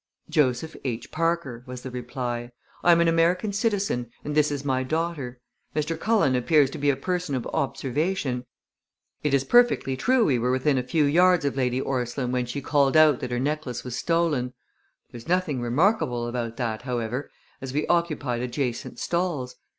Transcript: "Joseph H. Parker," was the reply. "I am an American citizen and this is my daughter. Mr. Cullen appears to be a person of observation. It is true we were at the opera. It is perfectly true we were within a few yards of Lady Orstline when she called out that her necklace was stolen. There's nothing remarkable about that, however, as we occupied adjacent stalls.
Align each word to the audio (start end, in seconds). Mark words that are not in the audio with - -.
"Joseph 0.31 0.75
H. 0.83 1.11
Parker," 1.11 1.61
was 1.67 1.83
the 1.83 1.91
reply. 1.91 2.49
"I 2.83 2.91
am 2.91 3.01
an 3.01 3.07
American 3.07 3.53
citizen 3.53 4.09
and 4.25 4.33
this 4.33 4.49
is 4.51 4.65
my 4.65 4.81
daughter. 4.81 5.39
Mr. 5.75 5.95
Cullen 5.99 6.35
appears 6.35 6.71
to 6.71 6.79
be 6.79 6.89
a 6.89 6.95
person 6.95 7.35
of 7.35 7.45
observation. 7.53 8.47
It 9.21 9.35
is 9.35 9.43
true 9.43 9.59
we 9.65 9.69
were 9.69 9.71
at 9.75 9.77
the 9.77 9.77
opera. 9.77 9.77
It 9.77 9.77
is 9.77 9.77
perfectly 9.77 9.95
true 9.97 10.25
we 10.25 10.39
were 10.39 10.49
within 10.49 10.77
a 10.79 10.81
few 10.81 11.03
yards 11.03 11.45
of 11.45 11.55
Lady 11.55 11.79
Orstline 11.79 12.31
when 12.31 12.47
she 12.47 12.61
called 12.61 12.97
out 12.97 13.19
that 13.19 13.29
her 13.29 13.39
necklace 13.39 13.83
was 13.83 13.95
stolen. 13.95 14.53
There's 15.11 15.27
nothing 15.27 15.61
remarkable 15.61 16.27
about 16.27 16.57
that, 16.57 16.81
however, 16.81 17.29
as 17.61 17.71
we 17.71 17.85
occupied 17.85 18.41
adjacent 18.41 18.97
stalls. 18.97 19.55